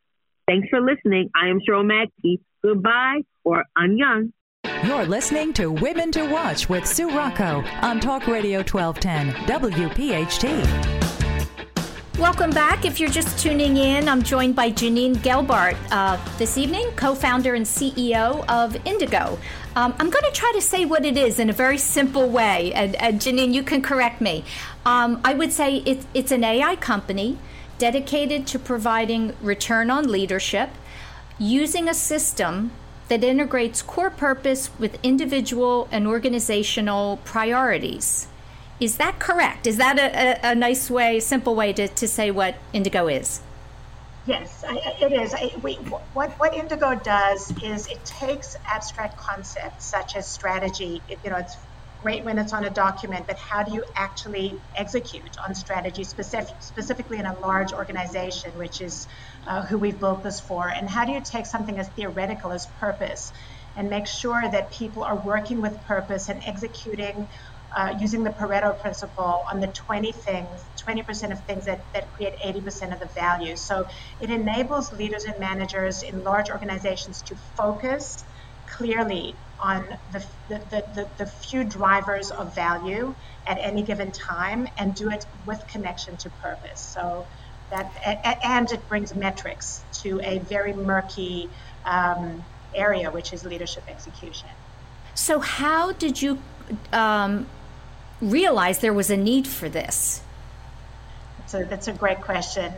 [0.47, 1.31] Thanks for listening.
[1.35, 2.39] I am Cheryl Mackey.
[2.63, 4.31] Goodbye or annyeong.
[4.85, 11.15] You're listening to Women to Watch with Sue Rocco on Talk Radio 1210 WPHT.
[12.19, 12.85] Welcome back.
[12.85, 17.55] If you're just tuning in, I'm joined by Janine Gelbart uh, this evening, co founder
[17.55, 19.39] and CEO of Indigo.
[19.75, 22.71] Um, I'm going to try to say what it is in a very simple way,
[22.73, 24.45] and, and Janine, you can correct me.
[24.85, 27.39] Um, I would say it, it's an AI company
[27.77, 30.69] dedicated to providing return on leadership
[31.37, 32.71] using a system
[33.07, 38.27] that integrates core purpose with individual and organizational priorities.
[38.79, 39.67] Is that correct?
[39.67, 43.41] Is that a, a, a nice way, simple way to, to say what Indigo is?
[44.25, 45.35] Yes, it is.
[45.61, 51.01] We, what, what Indigo does is it takes abstract concepts such as strategy.
[51.23, 51.55] You know, it's
[52.05, 56.53] great when it's on a document, but how do you actually execute on strategy, specific,
[56.59, 59.07] specifically in a large organization, which is
[59.47, 60.67] uh, who we've built this for?
[60.67, 63.31] And how do you take something as theoretical as purpose
[63.75, 67.27] and make sure that people are working with purpose and executing
[67.75, 72.33] uh, using the Pareto principle on the 20 things, 20% of things that, that create
[72.45, 73.55] 80% of the value.
[73.57, 73.83] So
[74.21, 78.23] it enables leaders and managers in large organizations to focus
[78.67, 83.15] clearly on the, the, the, the, few drivers of value
[83.47, 86.79] at any given time and do it with connection to purpose.
[86.79, 87.25] So
[87.71, 87.91] that,
[88.43, 91.49] and it brings metrics to a very murky
[91.85, 94.49] um, area, which is leadership execution.
[95.13, 96.39] So, how did you
[96.91, 97.47] um,
[98.21, 100.21] realize there was a need for this?
[101.47, 102.73] So that's a great question.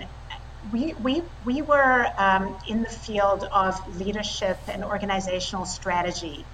[0.72, 6.46] We, we, we were um, in the field of leadership and organizational strategy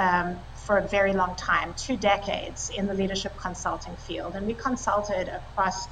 [0.00, 4.34] um, for a very long time, two decades in the leadership consulting field.
[4.34, 5.86] And we consulted across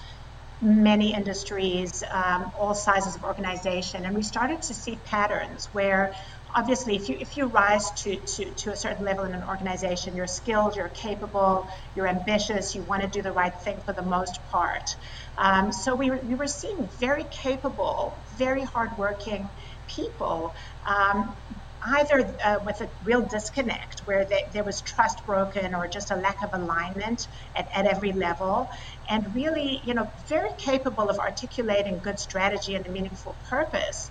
[0.63, 4.05] many industries, um, all sizes of organization.
[4.07, 6.15] And we started to see patterns where
[6.55, 10.17] obviously if you if you rise to, to, to a certain level in an organization
[10.17, 14.03] you're skilled you're capable you're ambitious you want to do the right thing for the
[14.03, 14.97] most part
[15.37, 19.47] um, so we we were seeing very capable very hardworking
[19.89, 20.55] people
[20.87, 21.37] um,
[21.83, 26.17] either uh, with a real disconnect where they, there was trust broken or just a
[26.17, 28.69] lack of alignment at, at every level
[29.09, 34.11] and really you know very capable of articulating good strategy and a meaningful purpose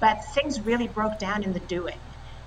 [0.00, 2.00] but things really broke down in the doing.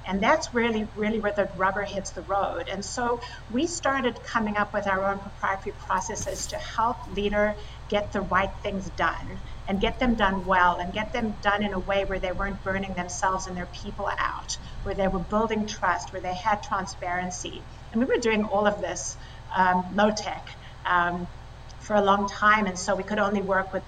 [0.10, 2.68] And that's really, really where the rubber hits the road.
[2.68, 7.56] And so we started coming up with our own proprietary processes to help leader
[7.90, 11.74] get the right things done and get them done well and get them done in
[11.74, 15.68] a way where they weren't burning themselves and their people out, where they were building
[15.68, 17.62] trust, where they had transparency.
[17.92, 19.16] And we were doing all of this
[19.56, 20.48] um, low tech
[20.86, 21.28] um,
[21.82, 22.66] for a long time.
[22.66, 23.84] And so we could only work with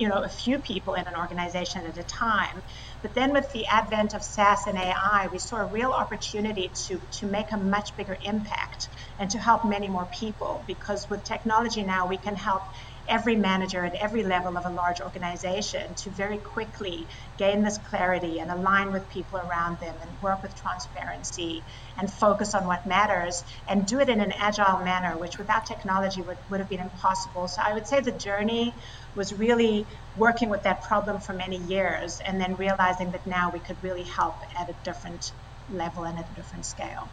[0.00, 2.62] you know, a few people in an organization at a time.
[3.02, 7.00] But then with the advent of SaaS and AI, we saw a real opportunity to,
[7.20, 11.82] to make a much bigger impact and to help many more people because with technology
[11.82, 12.62] now we can help
[13.10, 18.38] every manager at every level of a large organization to very quickly gain this clarity
[18.38, 21.64] and align with people around them and work with transparency
[21.98, 26.22] and focus on what matters and do it in an agile manner, which without technology
[26.22, 27.48] would, would have been impossible.
[27.48, 28.72] So I would say the journey
[29.14, 33.60] was really working with that problem for many years and then realizing that now we
[33.60, 35.32] could really help at a different
[35.68, 37.12] level and at a different scale.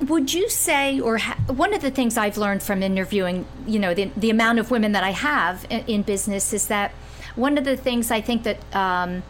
[0.00, 3.94] Would you say, or ha- one of the things I've learned from interviewing, you know,
[3.94, 6.92] the, the amount of women that I have in, in business is that
[7.36, 9.22] one of the things I think that um,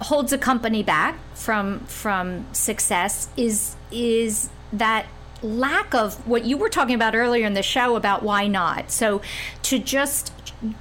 [0.00, 5.06] holds a company back from from success is is that
[5.42, 8.90] lack of what you were talking about earlier in the show about why not.
[8.90, 9.22] So
[9.62, 10.32] to just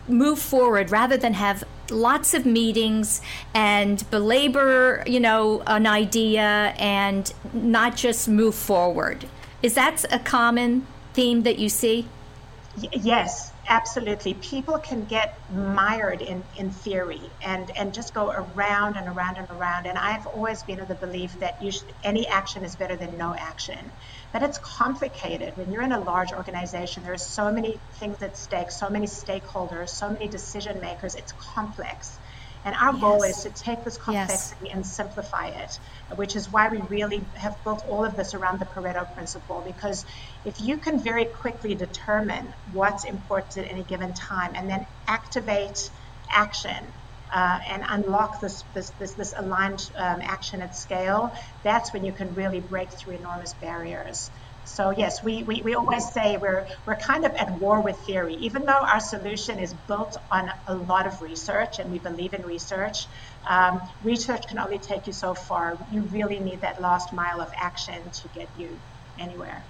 [0.08, 3.22] move forward rather than have lots of meetings
[3.54, 9.26] and belabor, you know, an idea and not just move forward.
[9.62, 12.08] Is that a common theme that you see?
[12.82, 14.34] Y- yes, absolutely.
[14.36, 19.50] People can get mired in, in theory and, and just go around and around and
[19.52, 19.86] around.
[19.86, 23.18] And I've always been of the belief that you should, any action is better than
[23.18, 23.92] no action
[24.32, 25.58] but it's complicated.
[25.58, 29.08] When you're in a large organization, there are so many things at stake, so many
[29.08, 31.16] stakeholders, so many decision makers.
[31.16, 32.18] It's complex.
[32.66, 33.02] And our yes.
[33.02, 34.76] goal is to take this complexity yes.
[34.76, 35.80] and simplify it,
[36.16, 39.64] which is why we really have built all of this around the Pareto principle.
[39.66, 40.06] Because
[40.46, 45.90] if you can very quickly determine what's important at any given time and then activate
[46.30, 46.86] action
[47.34, 51.32] uh, and unlock this this this, this aligned um, action at scale,
[51.64, 54.32] that's when you can really break through enormous barriers.
[54.64, 58.36] So yes, we, we, we always say we're we're kind of at war with theory.
[58.36, 62.44] Even though our solution is built on a lot of research and we believe in
[62.44, 63.08] research,
[63.50, 65.80] um, research can only take you so far.
[65.90, 68.82] You really need that last mile of action to get you
[69.18, 69.68] anywhere.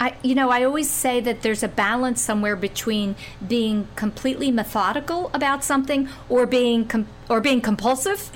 [0.00, 3.14] I, you know, I always say that there's a balance somewhere between
[3.46, 8.30] being completely methodical about something or being com- or being compulsive,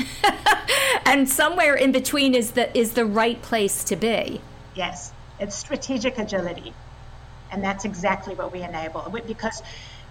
[1.04, 4.40] and somewhere in between is the is the right place to be.
[4.76, 6.72] Yes, it's strategic agility,
[7.50, 9.12] and that's exactly what we enable.
[9.26, 9.62] Because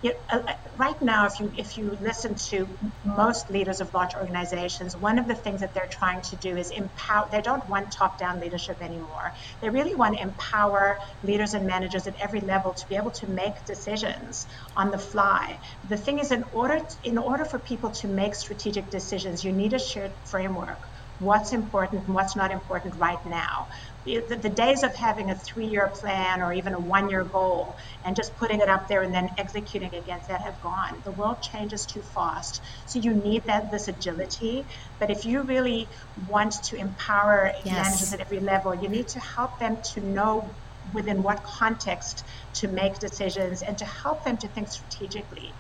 [0.06, 4.14] it, uh, uh, right now, if you if you listen to most leaders of large
[4.16, 7.26] organizations, one of the things that they're trying to do is empower.
[7.32, 9.32] They don't want top-down leadership anymore.
[9.62, 13.28] They really want to empower leaders and managers at every level to be able to
[13.28, 15.58] make decisions on the fly.
[15.84, 19.54] The thing is, in order to, in order for people to make strategic decisions, you
[19.54, 20.80] need a shared framework
[21.18, 23.68] what's important and what's not important right now
[24.06, 28.36] the, the days of having a three-year plan or even a one-year goal and just
[28.38, 31.02] putting it up there and then executing against that have gone.
[31.04, 34.68] The world changes too fast, so you need that this agility.
[35.00, 35.90] But if you really
[36.28, 37.74] want to empower yes.
[37.74, 40.56] managers at every level, you need to help them to know
[40.94, 45.54] within what context to make decisions and to help them to think strategically.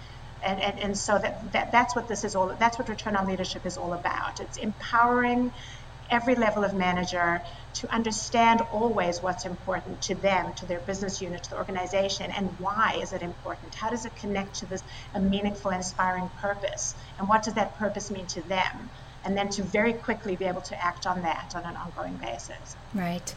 [0.44, 3.26] And, and, and so that, that that's what this is all that's what return on
[3.26, 5.52] leadership is all about it's empowering
[6.10, 7.42] every level of manager
[7.76, 12.48] to understand always what's important to them, to their business unit, to the organization, and
[12.60, 13.76] why is it important?
[13.76, 16.96] How does it connect to this a meaningful, inspiring purpose?
[17.20, 18.90] And what does that purpose mean to them?
[19.26, 22.76] And then to very quickly be able to act on that on an ongoing basis.
[22.94, 23.34] Right.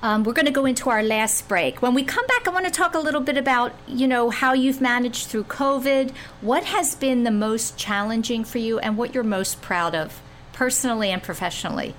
[0.00, 1.82] Um, we're going to go into our last break.
[1.82, 4.52] When we come back, I want to talk a little bit about, you know, how
[4.52, 6.12] you've managed through COVID.
[6.40, 10.22] What has been the most challenging for you, and what you're most proud of,
[10.58, 11.94] personally and professionally.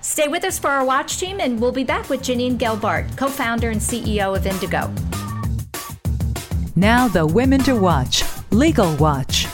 [0.00, 3.28] Stay with us for our watch team, and we'll be back with Janine Gelbart, co
[3.28, 4.90] founder and CEO of Indigo.
[6.76, 9.46] Now, the Women to Watch Legal Watch.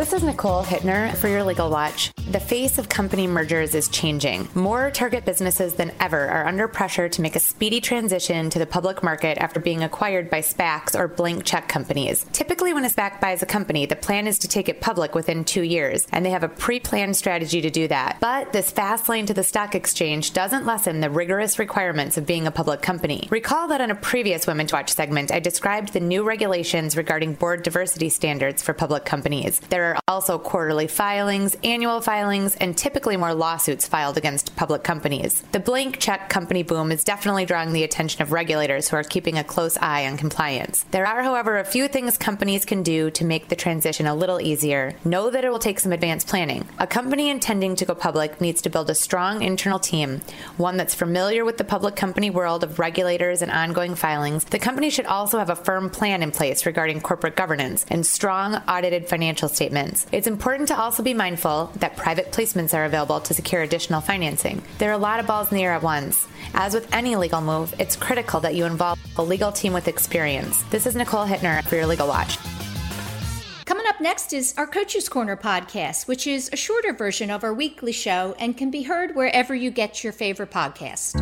[0.00, 2.10] This is Nicole Hittner for your Legal Watch.
[2.30, 4.48] The face of company mergers is changing.
[4.54, 8.64] More target businesses than ever are under pressure to make a speedy transition to the
[8.64, 12.24] public market after being acquired by SPACs or blank check companies.
[12.32, 15.44] Typically, when a SPAC buys a company, the plan is to take it public within
[15.44, 18.16] two years, and they have a pre planned strategy to do that.
[18.20, 22.46] But this fast lane to the stock exchange doesn't lessen the rigorous requirements of being
[22.46, 23.28] a public company.
[23.30, 27.34] Recall that on a previous Women to Watch segment, I described the new regulations regarding
[27.34, 29.60] board diversity standards for public companies.
[29.68, 35.42] There are also quarterly filings, annual filings, and typically more lawsuits filed against public companies.
[35.52, 39.38] The blank check company boom is definitely drawing the attention of regulators who are keeping
[39.38, 40.84] a close eye on compliance.
[40.90, 44.40] There are, however, a few things companies can do to make the transition a little
[44.40, 44.94] easier.
[45.04, 46.66] Know that it will take some advanced planning.
[46.78, 50.20] A company intending to go public needs to build a strong internal team,
[50.56, 54.44] one that's familiar with the public company world of regulators and ongoing filings.
[54.44, 58.56] The company should also have a firm plan in place regarding corporate governance and strong
[58.68, 59.79] audited financial statements
[60.12, 64.62] It's important to also be mindful that private placements are available to secure additional financing.
[64.78, 66.26] There are a lot of balls in the air at once.
[66.54, 70.62] As with any legal move, it's critical that you involve a legal team with experience.
[70.64, 72.38] This is Nicole Hittner for your Legal Watch.
[73.64, 77.54] Coming up next is our Coaches Corner podcast, which is a shorter version of our
[77.54, 81.14] weekly show and can be heard wherever you get your favorite podcast.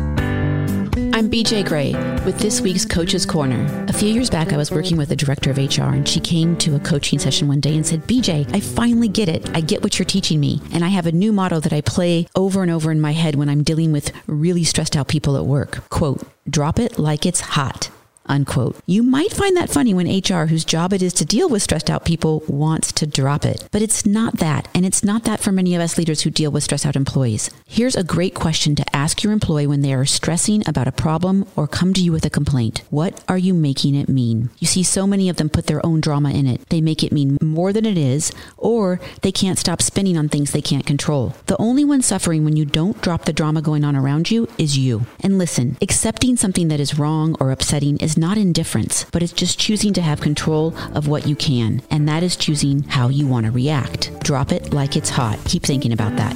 [0.95, 1.93] I'm BJ Gray
[2.25, 3.85] with this week's Coach's Corner.
[3.87, 6.57] A few years back, I was working with a director of HR, and she came
[6.57, 9.49] to a coaching session one day and said, BJ, I finally get it.
[9.55, 10.61] I get what you're teaching me.
[10.73, 13.35] And I have a new motto that I play over and over in my head
[13.35, 15.87] when I'm dealing with really stressed out people at work.
[15.89, 17.91] Quote, drop it like it's hot
[18.29, 18.77] unquote.
[18.85, 21.89] You might find that funny when HR, whose job it is to deal with stressed
[21.89, 23.67] out people, wants to drop it.
[23.71, 24.67] But it's not that.
[24.73, 27.49] And it's not that for many of us leaders who deal with stressed out employees.
[27.65, 31.45] Here's a great question to ask your employee when they are stressing about a problem
[31.55, 32.83] or come to you with a complaint.
[32.89, 34.49] What are you making it mean?
[34.59, 36.67] You see, so many of them put their own drama in it.
[36.69, 40.51] They make it mean more than it is, or they can't stop spinning on things
[40.51, 41.35] they can't control.
[41.47, 44.77] The only one suffering when you don't drop the drama going on around you is
[44.77, 45.05] you.
[45.21, 49.59] And listen, accepting something that is wrong or upsetting is not indifference, but it's just
[49.59, 51.81] choosing to have control of what you can.
[51.89, 54.11] And that is choosing how you want to react.
[54.23, 55.39] Drop it like it's hot.
[55.45, 56.35] Keep thinking about that.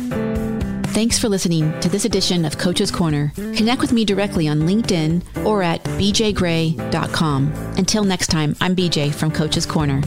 [0.94, 3.32] Thanks for listening to this edition of Coach's Corner.
[3.36, 7.52] Connect with me directly on LinkedIn or at bjgray.com.
[7.78, 10.02] Until next time, I'm BJ from Coach's Corner.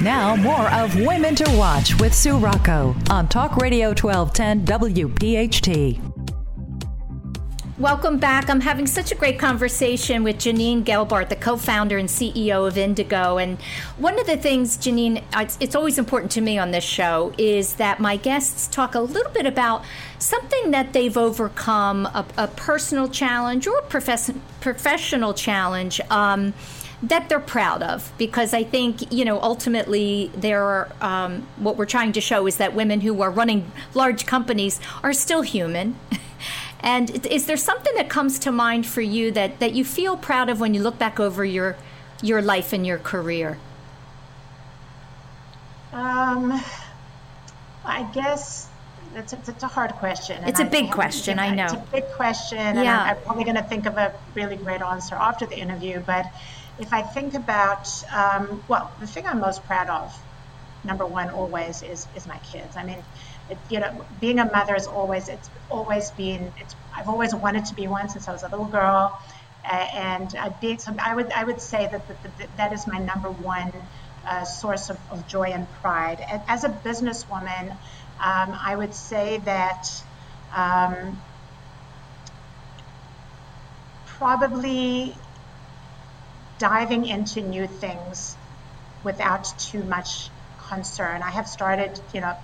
[0.00, 6.11] Now, more of Women to Watch with Sue Rocco on Talk Radio 1210 WPHT.
[7.82, 8.48] Welcome back.
[8.48, 12.78] I'm having such a great conversation with Janine Gelbart, the co founder and CEO of
[12.78, 13.38] Indigo.
[13.38, 13.60] And
[13.96, 17.74] one of the things, Janine, it's, it's, always important to me on this show is
[17.74, 19.84] that my guests talk a little bit about
[20.20, 24.30] something that they've overcome, a, a personal challenge or profess-
[24.60, 26.00] professional challenge.
[26.08, 26.54] Um,
[27.02, 31.84] that they're proud of because I think you know ultimately there are um, what we're
[31.84, 35.98] trying to show is that women who are running large companies are still human
[36.82, 40.48] And is there something that comes to mind for you that, that you feel proud
[40.48, 41.76] of when you look back over your
[42.22, 43.58] your life and your career?
[45.92, 46.60] Um,
[47.84, 48.68] I guess
[49.14, 50.42] it's a, it's a hard question.
[50.44, 51.64] It's a big I question, I know.
[51.64, 53.02] It's a big question, and yeah.
[53.02, 56.00] I'm, I'm probably going to think of a really great answer after the interview.
[56.00, 56.26] But
[56.78, 60.16] if I think about, um, well, the thing I'm most proud of,
[60.84, 62.76] number one, always is is my kids.
[62.76, 63.02] I mean,
[63.48, 67.64] it, you know, being a mother is always it's always been it's I've always wanted
[67.66, 69.18] to be one since I was a little girl,
[69.70, 70.80] uh, and I did.
[70.80, 73.72] So I would I would say that that, that, that is my number one
[74.28, 76.22] uh, source of, of, joy and pride.
[76.30, 79.86] And as a businesswoman, um, I would say that.
[80.54, 81.20] Um,
[84.22, 85.16] probably
[86.58, 88.36] diving into new things
[89.02, 90.30] without too much
[90.68, 91.22] concern.
[91.22, 92.34] I have started, you know,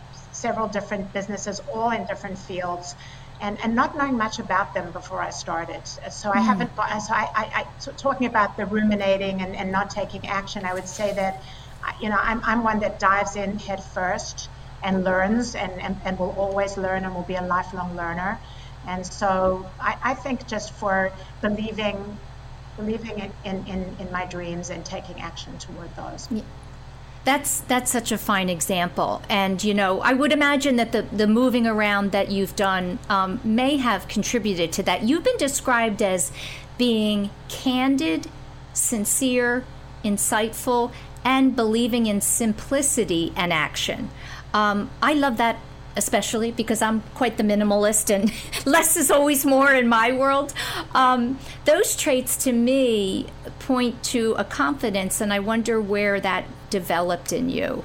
[0.41, 2.95] several different businesses, all in different fields,
[3.41, 5.86] and, and not knowing much about them before I started.
[5.86, 6.45] So I mm.
[6.45, 10.64] haven't, so I, I, I so talking about the ruminating and, and not taking action,
[10.64, 11.43] I would say that,
[12.01, 14.49] you know, I'm, I'm one that dives in head first
[14.82, 18.41] and learns and, and, and will always learn and will be a lifelong learner.
[18.86, 22.18] And so I, I think just for believing
[22.76, 26.28] believing in, in, in my dreams and taking action toward those.
[26.30, 26.43] Yeah
[27.29, 29.20] that's that's such a fine example.
[29.29, 33.39] And you know i would imagine that the, the moving around that you've done um,
[33.45, 35.03] may have contributed to that.
[35.03, 36.33] You've been described as
[36.79, 38.29] being candid
[38.72, 39.64] sincere
[40.03, 40.91] insightful
[41.22, 44.09] and believing in simplicity and action.
[44.55, 45.59] Um, i love that
[45.97, 48.33] especially because I'm quite the minimalist and
[48.74, 50.55] less is always more in my world.
[50.95, 53.26] Um, those traits to me
[53.59, 57.85] point to a confidence, and I wonder where that developed in you.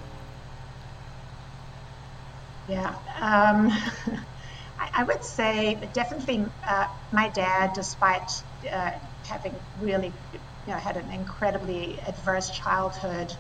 [2.68, 2.96] Yeah.
[3.20, 3.70] Um,
[4.80, 8.92] I, I, would say definitely uh, my dad, despite uh,
[9.26, 10.14] having really
[10.68, 13.34] you know, had an incredibly adverse childhood,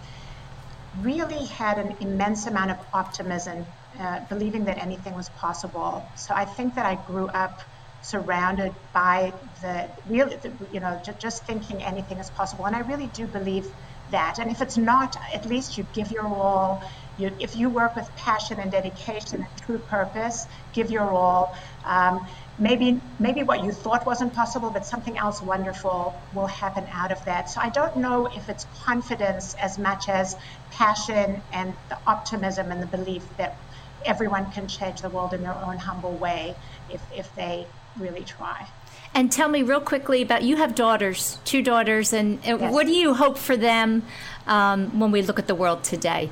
[1.01, 3.65] really had an immense amount of optimism
[3.99, 6.05] uh, believing that anything was possible.
[6.15, 7.61] So I think that I grew up
[8.01, 10.37] surrounded by the really,
[10.73, 12.65] you know, just thinking anything is possible.
[12.65, 13.65] And I really do believe
[14.13, 14.39] that.
[14.39, 16.81] And if it's not, at least you give your all.
[17.17, 21.55] You, if you work with passion and dedication and true purpose, give your all.
[21.85, 22.21] Um,
[22.57, 27.23] maybe maybe what you thought wasn't possible, but something else wonderful will happen out of
[27.25, 27.49] that.
[27.49, 30.35] So I don't know if it's confidence as much as
[30.71, 33.57] passion and the optimism and the belief that
[34.05, 36.55] everyone can change the world in their own humble way
[36.89, 37.65] if, if they
[37.97, 38.67] really try.
[39.15, 42.73] And tell me real quickly about you have daughters, two daughters, and yes.
[42.73, 44.03] what do you hope for them
[44.47, 46.31] um, when we look at the world today?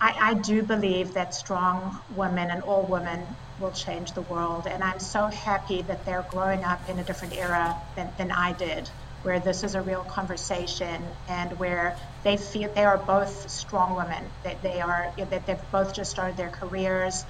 [0.00, 3.22] I, I, do believe that strong women and all women
[3.60, 4.66] will change the world.
[4.66, 8.52] And I'm so happy that they're growing up in a different era than, than I
[8.52, 8.90] did
[9.26, 14.24] where this is a real conversation and where they feel they are both strong women
[14.44, 17.24] that they are that they've both just started their careers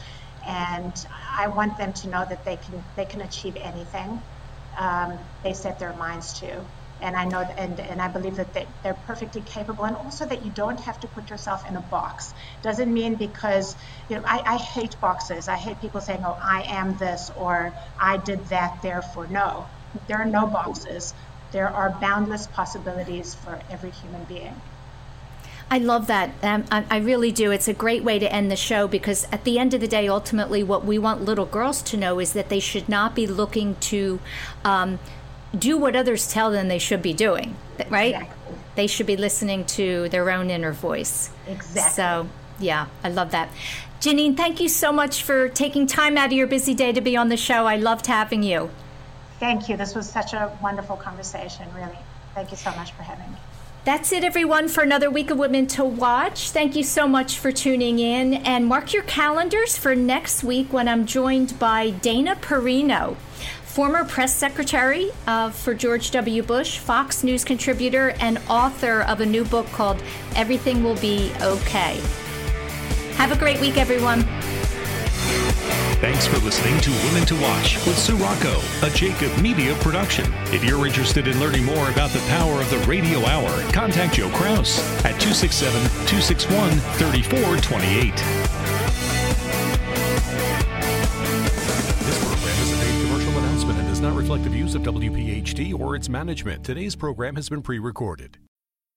[0.46, 0.94] and
[1.38, 4.22] I want them to know that they can they can achieve anything
[4.78, 6.68] um, they set their minds to.
[7.02, 10.44] And I know, and, and I believe that they, they're perfectly capable, and also that
[10.44, 12.32] you don't have to put yourself in a box.
[12.62, 13.76] Doesn't mean because,
[14.08, 15.48] you know, I, I hate boxes.
[15.48, 19.28] I hate people saying, oh, I am this, or I did that, therefore.
[19.28, 19.68] No,
[20.08, 21.14] there are no boxes.
[21.52, 24.62] There are boundless possibilities for every human being.
[25.70, 26.30] I love that.
[26.42, 27.50] Um, I, I, really do.
[27.50, 30.06] It's a great way to end the show because at the end of the day,
[30.06, 33.74] ultimately, what we want little girls to know is that they should not be looking
[33.76, 34.20] to
[34.64, 35.00] um,
[35.58, 37.56] do what others tell them they should be doing,
[37.88, 38.14] right?
[38.14, 38.54] Exactly.
[38.76, 41.30] They should be listening to their own inner voice.
[41.48, 41.92] Exactly.
[41.94, 42.28] So,
[42.60, 43.48] yeah, I love that.
[44.00, 47.16] Janine, thank you so much for taking time out of your busy day to be
[47.16, 47.66] on the show.
[47.66, 48.70] I loved having you.
[49.40, 49.76] Thank you.
[49.76, 51.98] This was such a wonderful conversation, really.
[52.34, 53.38] Thank you so much for having me.
[53.86, 56.50] That's it, everyone, for another week of Women to Watch.
[56.50, 58.34] Thank you so much for tuning in.
[58.34, 63.14] And mark your calendars for next week when I'm joined by Dana Perino,
[63.62, 66.42] former press secretary uh, for George W.
[66.42, 70.02] Bush, Fox News contributor, and author of a new book called
[70.34, 72.00] Everything Will Be Okay.
[73.12, 74.24] Have a great week, everyone.
[76.00, 80.30] Thanks for listening to Women to Watch with Sue Rocco, a Jacob Media production.
[80.52, 84.28] If you're interested in learning more about the power of the radio hour, contact Joe
[84.28, 88.14] Kraus at 267 261 3428.
[92.04, 95.80] This program is a paid commercial announcement and does not reflect the views of WPHT
[95.80, 96.62] or its management.
[96.62, 98.36] Today's program has been pre recorded.